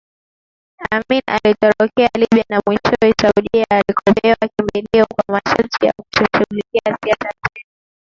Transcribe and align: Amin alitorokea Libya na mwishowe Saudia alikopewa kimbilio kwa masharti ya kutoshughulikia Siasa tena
Amin 0.91 1.21
alitorokea 1.25 2.09
Libya 2.17 2.45
na 2.49 2.61
mwishowe 2.65 3.13
Saudia 3.21 3.65
alikopewa 3.69 4.37
kimbilio 4.55 5.05
kwa 5.15 5.23
masharti 5.35 5.85
ya 5.85 5.93
kutoshughulikia 5.97 6.81
Siasa 7.03 7.29
tena 7.53 7.69